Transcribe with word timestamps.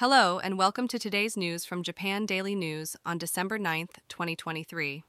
Hello, 0.00 0.38
and 0.38 0.56
welcome 0.56 0.86
to 0.86 0.98
today's 1.00 1.36
news 1.36 1.64
from 1.64 1.82
Japan 1.82 2.24
Daily 2.24 2.54
News 2.54 2.94
on 3.04 3.18
December 3.18 3.58
9th, 3.58 3.96
2023. 4.08 5.02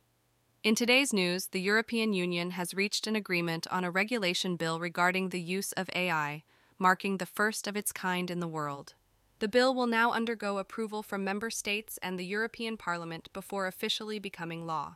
In 0.63 0.73
today's 0.73 1.13
news, 1.13 1.49
the 1.51 1.61
European 1.61 2.11
Union 2.11 2.49
has 2.49 2.73
reached 2.73 3.05
an 3.05 3.15
agreement 3.15 3.67
on 3.69 3.83
a 3.83 3.91
regulation 3.91 4.55
bill 4.55 4.79
regarding 4.79 5.29
the 5.29 5.39
use 5.39 5.73
of 5.73 5.91
AI, 5.93 6.43
marking 6.79 7.17
the 7.17 7.27
first 7.27 7.67
of 7.67 7.77
its 7.77 7.91
kind 7.91 8.31
in 8.31 8.39
the 8.39 8.47
world. 8.47 8.95
The 9.37 9.47
bill 9.47 9.75
will 9.75 9.85
now 9.85 10.11
undergo 10.11 10.57
approval 10.57 11.03
from 11.03 11.23
member 11.23 11.51
states 11.51 11.99
and 12.01 12.17
the 12.17 12.25
European 12.25 12.75
Parliament 12.75 13.29
before 13.31 13.67
officially 13.67 14.17
becoming 14.17 14.65
law. 14.65 14.95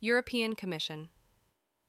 European 0.00 0.56
Commission 0.56 1.08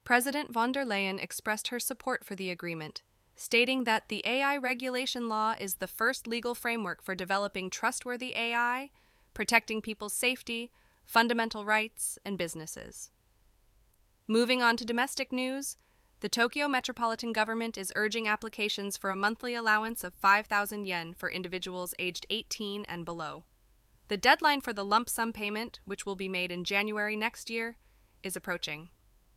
President 0.04 0.54
von 0.54 0.72
der 0.72 0.86
Leyen 0.86 1.20
expressed 1.20 1.70
her 1.70 1.80
support 1.80 2.24
for 2.24 2.36
the 2.36 2.52
agreement 2.52 3.02
stating 3.36 3.84
that 3.84 4.08
the 4.08 4.24
AI 4.26 4.58
regulation 4.58 5.28
law 5.28 5.56
is 5.60 5.76
the 5.76 5.88
first 5.88 6.26
legal 6.26 6.56
framework 6.56 7.04
for 7.04 7.16
developing 7.16 7.70
trustworthy 7.70 8.36
AI, 8.36 8.90
protecting 9.34 9.82
people's 9.82 10.14
safety, 10.14 10.72
fundamental 11.06 11.66
rights, 11.66 12.18
and 12.24 12.38
businesses. 12.38 13.12
Moving 14.28 14.64
on 14.64 14.78
to 14.78 14.86
domestic 14.86 15.32
news, 15.32 15.78
the 16.22 16.30
Tokyo 16.30 16.68
Metropolitan 16.68 17.34
Government 17.34 17.78
is 17.78 17.94
urging 17.96 18.28
applications 18.28 18.98
for 18.98 19.10
a 19.10 19.16
monthly 19.16 19.54
allowance 19.54 20.04
of 20.04 20.14
5,000 20.16 20.86
yen 20.86 21.14
for 21.14 21.30
individuals 21.30 21.94
aged 22.00 22.26
18 22.30 22.86
and 22.88 23.06
below. 23.06 23.44
The 24.08 24.18
deadline 24.18 24.62
for 24.62 24.72
the 24.72 24.86
lump 24.86 25.10
sum 25.10 25.34
payment, 25.34 25.80
which 25.86 26.06
will 26.06 26.16
be 26.16 26.30
made 26.30 26.52
in 26.52 26.64
January 26.64 27.16
next 27.16 27.50
year, 27.50 27.78
is 28.24 28.36
approaching. 28.36 28.90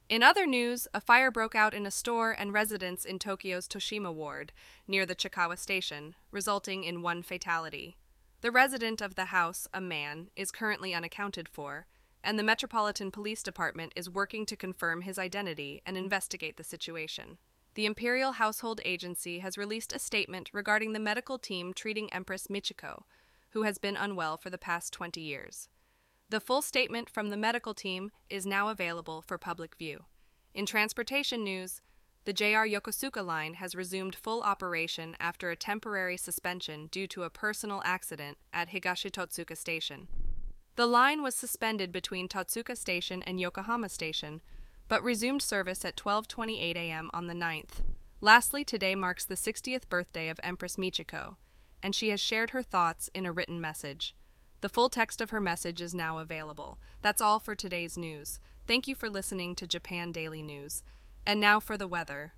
In 0.08 0.22
other 0.22 0.46
news, 0.46 0.88
a 0.94 1.02
fire 1.02 1.30
broke 1.30 1.54
out 1.54 1.74
in 1.74 1.84
a 1.84 1.90
store 1.90 2.32
and 2.32 2.50
residence 2.50 3.04
in 3.04 3.18
Tokyo's 3.18 3.68
Toshima 3.68 4.12
ward, 4.12 4.52
near 4.86 5.04
the 5.04 5.14
Chikawa 5.14 5.58
station, 5.58 6.14
resulting 6.30 6.82
in 6.82 7.02
one 7.02 7.22
fatality. 7.22 7.98
The 8.40 8.50
resident 8.50 9.02
of 9.02 9.16
the 9.16 9.26
house, 9.26 9.68
a 9.74 9.82
man, 9.82 10.30
is 10.34 10.50
currently 10.50 10.94
unaccounted 10.94 11.46
for, 11.46 11.86
and 12.24 12.38
the 12.38 12.42
Metropolitan 12.42 13.10
Police 13.10 13.42
Department 13.42 13.92
is 13.96 14.08
working 14.08 14.46
to 14.46 14.56
confirm 14.56 15.02
his 15.02 15.18
identity 15.18 15.82
and 15.84 15.98
investigate 15.98 16.56
the 16.56 16.64
situation. 16.64 17.36
The 17.74 17.84
Imperial 17.84 18.32
Household 18.32 18.80
Agency 18.86 19.40
has 19.40 19.58
released 19.58 19.92
a 19.92 19.98
statement 19.98 20.48
regarding 20.54 20.94
the 20.94 20.98
medical 20.98 21.38
team 21.38 21.74
treating 21.74 22.10
Empress 22.14 22.46
Michiko, 22.46 23.02
who 23.50 23.64
has 23.64 23.76
been 23.76 23.96
unwell 23.96 24.38
for 24.38 24.48
the 24.48 24.56
past 24.56 24.94
20 24.94 25.20
years. 25.20 25.68
The 26.30 26.40
full 26.40 26.60
statement 26.60 27.08
from 27.08 27.30
the 27.30 27.38
medical 27.38 27.72
team 27.72 28.10
is 28.28 28.44
now 28.44 28.68
available 28.68 29.22
for 29.22 29.38
public 29.38 29.74
view. 29.76 30.04
In 30.52 30.66
transportation 30.66 31.42
news, 31.42 31.80
the 32.26 32.34
JR 32.34 32.66
Yokosuka 32.68 33.24
line 33.24 33.54
has 33.54 33.74
resumed 33.74 34.14
full 34.14 34.42
operation 34.42 35.16
after 35.18 35.50
a 35.50 35.56
temporary 35.56 36.18
suspension 36.18 36.88
due 36.88 37.06
to 37.06 37.22
a 37.22 37.30
personal 37.30 37.80
accident 37.82 38.36
at 38.52 38.68
Higashi 38.68 39.10
Totsuka 39.10 39.56
Station. 39.56 40.08
The 40.76 40.86
line 40.86 41.22
was 41.22 41.34
suspended 41.34 41.92
between 41.92 42.28
Totsuka 42.28 42.76
Station 42.76 43.22
and 43.22 43.40
Yokohama 43.40 43.88
Station, 43.88 44.42
but 44.86 45.02
resumed 45.02 45.40
service 45.40 45.82
at 45.82 45.96
12:28 45.96 46.76
a.m. 46.76 47.10
on 47.14 47.26
the 47.26 47.34
9th. 47.34 47.80
Lastly, 48.20 48.64
today 48.64 48.94
marks 48.94 49.24
the 49.24 49.34
60th 49.34 49.88
birthday 49.88 50.28
of 50.28 50.38
Empress 50.42 50.76
Michiko, 50.76 51.36
and 51.82 51.94
she 51.94 52.10
has 52.10 52.20
shared 52.20 52.50
her 52.50 52.62
thoughts 52.62 53.08
in 53.14 53.24
a 53.24 53.32
written 53.32 53.62
message. 53.62 54.14
The 54.60 54.68
full 54.68 54.88
text 54.88 55.20
of 55.20 55.30
her 55.30 55.40
message 55.40 55.80
is 55.80 55.94
now 55.94 56.18
available. 56.18 56.78
That's 57.00 57.20
all 57.20 57.38
for 57.38 57.54
today's 57.54 57.96
news. 57.96 58.40
Thank 58.66 58.88
you 58.88 58.96
for 58.96 59.08
listening 59.08 59.54
to 59.54 59.68
Japan 59.68 60.10
Daily 60.10 60.42
News. 60.42 60.82
And 61.24 61.38
now 61.38 61.60
for 61.60 61.76
the 61.76 61.86
weather. 61.86 62.32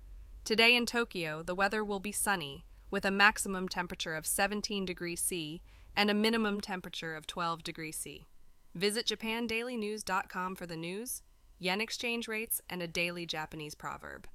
Today 0.45 0.75
in 0.75 0.85
Tokyo, 0.85 1.41
the 1.41 1.55
weather 1.55 1.83
will 1.83 1.99
be 1.99 2.11
sunny, 2.11 2.65
with 2.91 3.05
a 3.05 3.11
maximum 3.11 3.67
temperature 3.67 4.13
of 4.13 4.27
17 4.27 4.85
degrees 4.85 5.19
C 5.19 5.63
and 5.95 6.11
a 6.11 6.13
minimum 6.13 6.61
temperature 6.61 7.15
of 7.15 7.25
12 7.25 7.63
degrees 7.63 7.97
C. 7.97 8.27
Visit 8.75 9.07
japandailynews.com 9.07 10.55
for 10.55 10.67
the 10.67 10.77
news, 10.77 11.23
yen 11.57 11.81
exchange 11.81 12.27
rates, 12.27 12.61
and 12.69 12.83
a 12.83 12.87
daily 12.87 13.25
Japanese 13.25 13.73
proverb. 13.73 14.27